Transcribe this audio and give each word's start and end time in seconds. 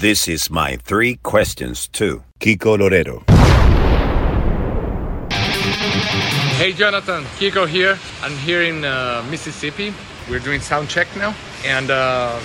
This 0.00 0.28
is 0.28 0.48
my 0.48 0.76
three 0.76 1.16
questions 1.16 1.86
to 1.88 2.24
Kiko 2.38 2.78
Loureiro. 2.78 3.20
Hey 6.56 6.72
Jonathan, 6.72 7.24
Kiko 7.36 7.68
here. 7.68 7.98
I'm 8.22 8.34
here 8.38 8.62
in 8.62 8.86
uh, 8.86 9.22
Mississippi. 9.30 9.92
We're 10.30 10.38
doing 10.38 10.62
sound 10.62 10.88
check 10.88 11.06
now, 11.18 11.34
and 11.66 11.90
uh, 11.90 12.40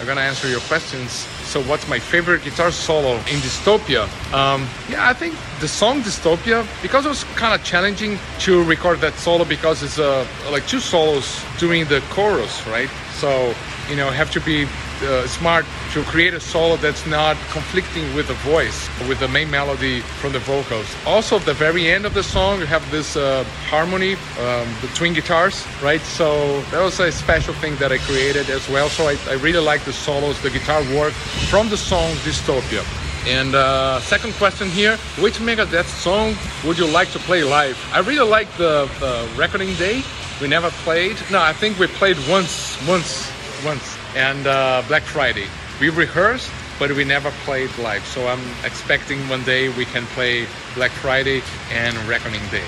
I'm 0.00 0.06
gonna 0.06 0.22
answer 0.22 0.48
your 0.48 0.58
questions. 0.62 1.12
So, 1.46 1.62
what's 1.62 1.86
my 1.86 2.00
favorite 2.00 2.42
guitar 2.42 2.72
solo 2.72 3.14
in 3.30 3.38
Dystopia? 3.46 4.02
Um, 4.34 4.66
yeah, 4.90 5.08
I 5.08 5.12
think 5.12 5.36
the 5.60 5.68
song 5.68 6.00
Dystopia 6.02 6.66
because 6.82 7.06
it 7.06 7.10
was 7.10 7.22
kind 7.36 7.54
of 7.54 7.64
challenging 7.64 8.18
to 8.40 8.64
record 8.64 8.98
that 9.02 9.14
solo 9.14 9.44
because 9.44 9.84
it's 9.84 10.00
uh, 10.00 10.26
like 10.50 10.66
two 10.66 10.80
solos 10.80 11.44
during 11.58 11.84
the 11.84 12.00
chorus, 12.10 12.66
right? 12.66 12.90
So, 13.12 13.54
you 13.88 13.94
know, 13.94 14.10
have 14.10 14.32
to 14.32 14.40
be 14.40 14.66
uh, 15.02 15.26
smart 15.26 15.64
to 15.92 16.02
create 16.04 16.34
a 16.34 16.40
solo 16.40 16.76
that's 16.76 17.06
not 17.06 17.36
conflicting 17.50 18.14
with 18.14 18.28
the 18.28 18.34
voice, 18.34 18.88
with 19.08 19.18
the 19.20 19.28
main 19.28 19.50
melody 19.50 20.00
from 20.00 20.32
the 20.32 20.38
vocals. 20.40 20.86
Also, 21.06 21.36
at 21.36 21.44
the 21.46 21.54
very 21.54 21.90
end 21.90 22.06
of 22.06 22.14
the 22.14 22.22
song, 22.22 22.60
you 22.60 22.66
have 22.66 22.88
this 22.90 23.16
uh, 23.16 23.44
harmony 23.68 24.16
um, 24.40 24.68
between 24.80 25.14
guitars, 25.14 25.66
right? 25.82 26.00
So 26.00 26.60
that 26.70 26.82
was 26.82 27.00
a 27.00 27.10
special 27.12 27.54
thing 27.54 27.76
that 27.76 27.92
I 27.92 27.98
created 27.98 28.50
as 28.50 28.68
well. 28.68 28.88
So 28.88 29.08
I, 29.08 29.16
I 29.28 29.34
really 29.34 29.64
like 29.64 29.84
the 29.84 29.92
solos, 29.92 30.40
the 30.42 30.50
guitar 30.50 30.82
work 30.94 31.12
from 31.50 31.68
the 31.68 31.76
song 31.76 32.10
Dystopia. 32.24 32.84
And 33.26 33.54
uh, 33.54 34.00
second 34.00 34.32
question 34.34 34.68
here, 34.68 34.96
which 35.20 35.38
Megadeth 35.38 35.84
song 35.84 36.34
would 36.64 36.78
you 36.78 36.86
like 36.86 37.10
to 37.10 37.18
play 37.18 37.42
live? 37.42 37.78
I 37.92 38.00
really 38.00 38.28
like 38.28 38.50
the, 38.56 38.88
the 39.00 39.74
Day. 39.78 40.02
We 40.40 40.46
never 40.46 40.70
played. 40.70 41.16
No, 41.30 41.40
I 41.40 41.52
think 41.52 41.78
we 41.78 41.88
played 41.88 42.16
once, 42.28 42.78
once, 42.86 43.30
once 43.64 43.97
and 44.18 44.48
uh, 44.48 44.82
Black 44.88 45.04
Friday. 45.04 45.46
We 45.80 45.90
rehearsed, 45.90 46.50
but 46.78 46.90
we 46.90 47.04
never 47.04 47.30
played 47.46 47.70
live. 47.78 48.04
So 48.04 48.26
I'm 48.26 48.42
expecting 48.64 49.20
one 49.28 49.44
day 49.44 49.68
we 49.68 49.84
can 49.84 50.04
play 50.06 50.46
Black 50.74 50.90
Friday 50.90 51.40
and 51.70 51.96
Reckoning 52.08 52.42
Day. 52.50 52.66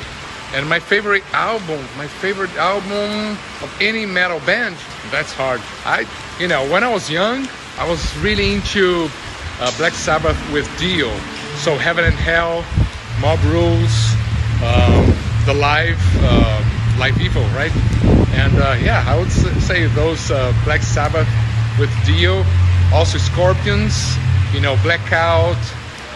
And 0.54 0.68
my 0.68 0.78
favorite 0.78 1.24
album, 1.34 1.84
my 1.96 2.06
favorite 2.06 2.54
album 2.54 3.36
of 3.62 3.76
any 3.80 4.06
metal 4.06 4.38
band, 4.46 4.76
that's 5.10 5.32
hard. 5.32 5.60
I, 5.84 6.06
you 6.38 6.46
know, 6.46 6.62
when 6.70 6.84
I 6.84 6.88
was 6.88 7.10
young, 7.10 7.48
I 7.78 7.88
was 7.88 8.00
really 8.18 8.54
into 8.54 9.08
uh, 9.60 9.76
Black 9.76 9.92
Sabbath 9.92 10.38
with 10.52 10.66
Dio. 10.78 11.10
So 11.56 11.76
Heaven 11.76 12.04
and 12.04 12.14
Hell, 12.14 12.64
Mob 13.20 13.42
Rules, 13.44 14.14
um, 14.62 15.12
the 15.46 15.54
live, 15.54 16.00
uh, 16.22 16.96
live 16.98 17.20
evil, 17.20 17.42
right? 17.58 18.19
And 18.32 18.56
uh, 18.58 18.76
yeah, 18.80 19.04
I 19.06 19.18
would 19.18 19.30
say 19.30 19.86
those 19.86 20.30
uh, 20.30 20.54
Black 20.64 20.82
Sabbath 20.82 21.28
with 21.78 21.90
Dio, 22.06 22.44
also 22.92 23.18
Scorpions, 23.18 24.16
you 24.52 24.60
know, 24.60 24.76
Blackout. 24.82 25.56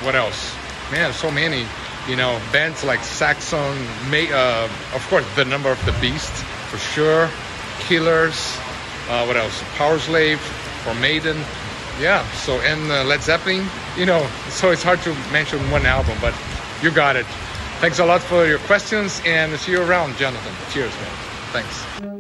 What 0.03 0.15
else? 0.15 0.55
Man, 0.93 1.13
so 1.13 1.31
many. 1.31 1.67
You 2.09 2.17
know, 2.17 2.39
bands 2.53 2.85
like 2.85 3.01
Saxon, 3.01 3.77
May, 4.11 4.31
uh, 4.31 4.69
of 4.95 5.07
course, 5.09 5.25
the 5.37 5.45
number 5.45 5.71
of 5.71 5.85
the 5.87 5.93
beast 6.01 6.33
for 6.71 6.77
sure. 6.77 7.31
Killers. 7.81 8.57
Uh, 9.09 9.25
what 9.25 9.37
else? 9.37 9.63
Power 9.77 9.99
Slave 9.99 10.41
or 10.87 10.95
Maiden. 10.95 11.37
Yeah. 12.01 12.27
So 12.33 12.61
and 12.61 12.91
uh, 12.91 13.05
Led 13.05 13.23
Zeppelin. 13.23 13.67
You 13.97 14.07
know, 14.07 14.27
so 14.51 14.71
it's 14.71 14.83
hard 14.83 15.01
to 15.03 15.15
mention 15.33 15.59
one 15.71 15.87
album, 15.87 16.17
but 16.21 16.35
you 16.83 16.91
got 16.91 17.17
it. 17.17 17.27
Thanks 17.81 17.99
a 17.99 18.05
lot 18.05 18.23
for 18.23 18.47
your 18.47 18.59
questions 18.61 19.21
and 19.25 19.59
see 19.59 19.73
you 19.73 19.83
around, 19.83 20.17
Jonathan. 20.17 20.53
Cheers, 20.73 20.93
man. 20.93 21.34
Thanks. 21.54 22.14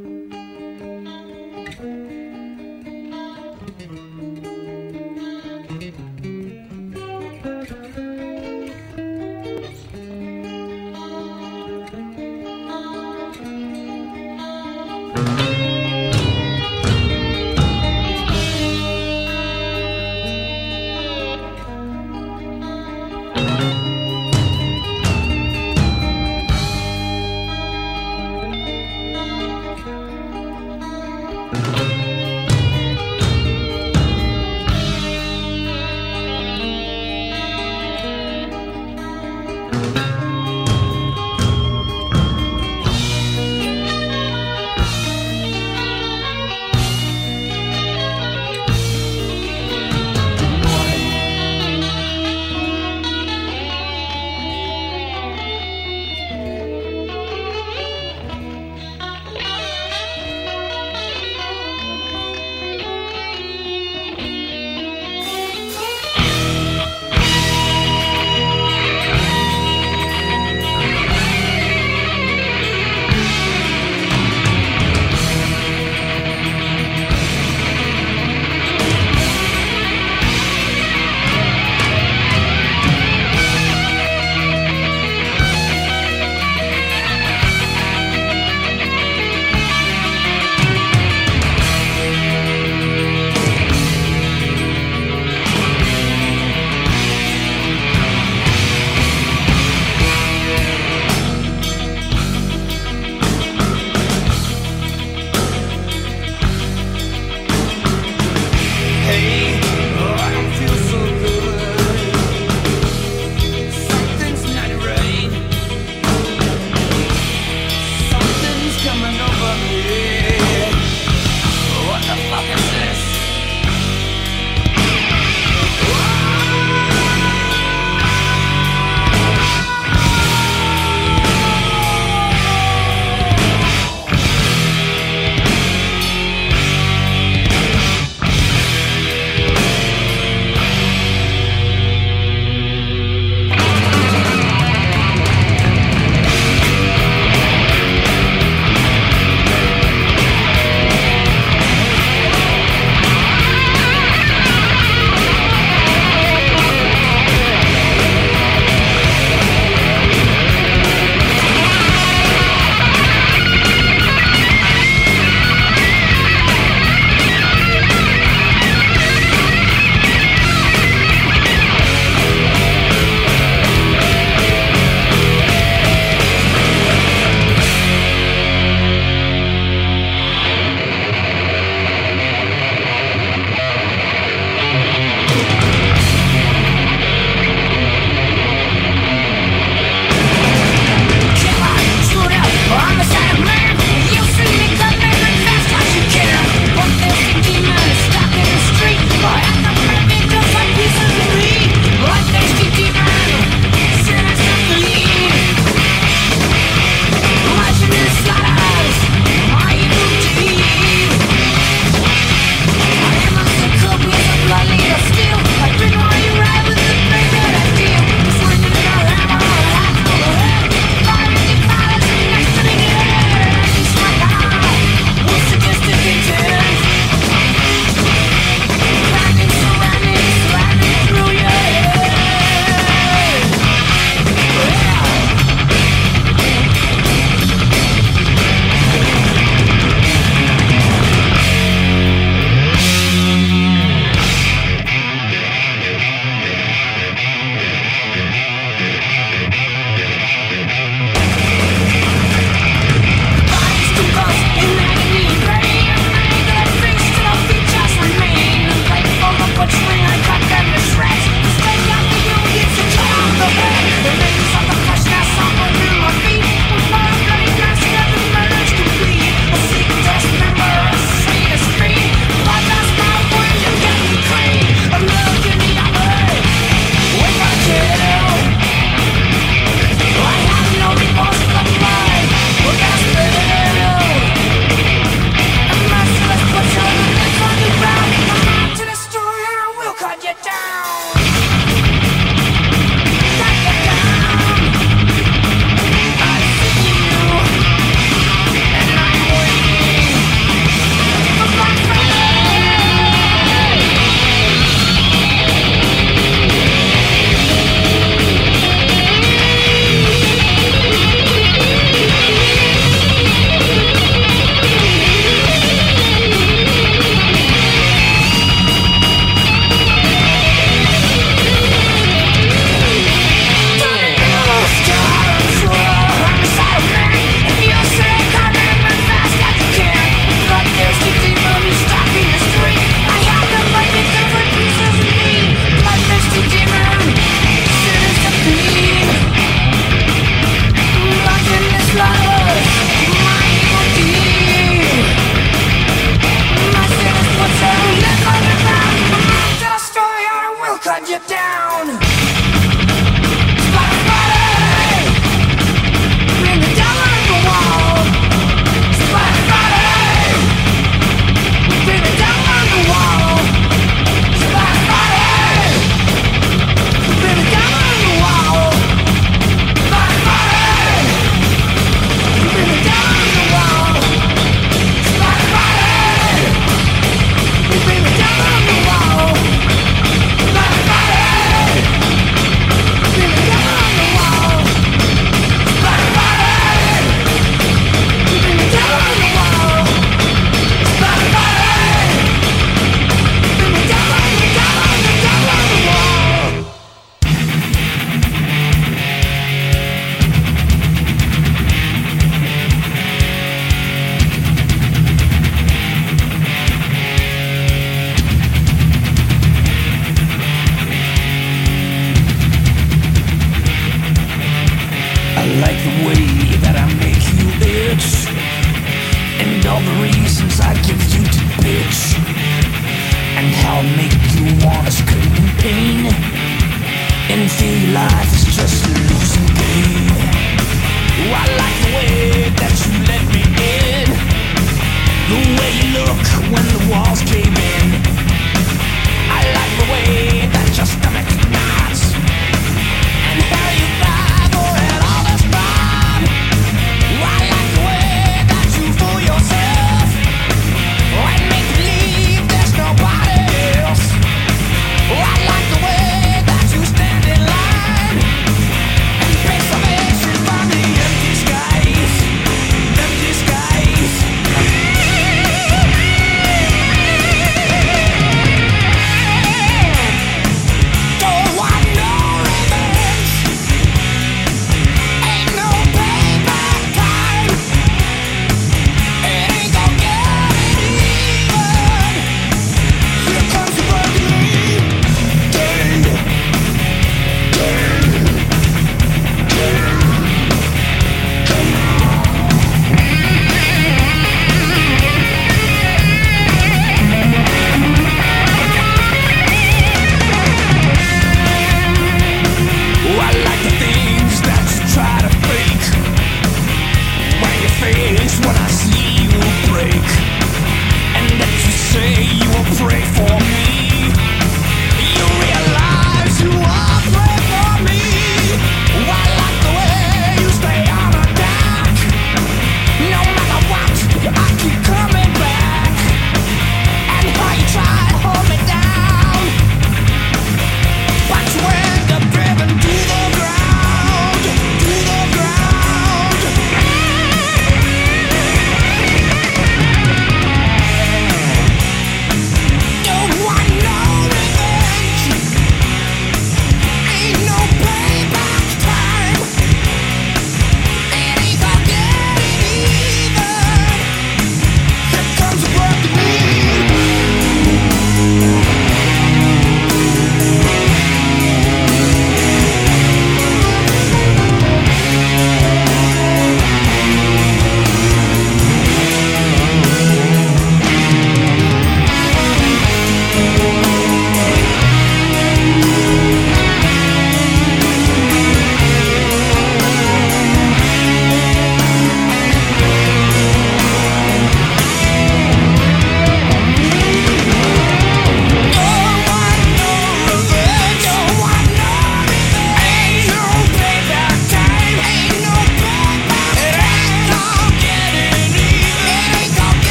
Sky 351.02 352.03